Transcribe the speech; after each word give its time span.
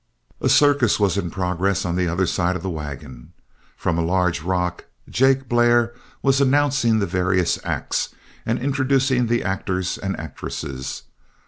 A 0.41 0.49
circus 0.49 0.99
was 0.99 1.15
in 1.15 1.29
progress 1.29 1.85
on 1.85 1.95
the 1.95 2.07
other 2.07 2.25
side 2.25 2.55
of 2.55 2.63
the 2.63 2.71
wagon. 2.71 3.33
From 3.77 3.99
a 3.99 4.03
large 4.03 4.41
rock, 4.41 4.85
Jake 5.07 5.47
Blair 5.47 5.93
was 6.23 6.41
announcing 6.41 6.97
the 6.97 7.05
various 7.05 7.59
acts 7.63 8.09
and 8.43 8.57
introducing 8.57 9.27
the 9.27 9.43
actors 9.43 9.99
and 9.99 10.19
actresses. 10.19 11.03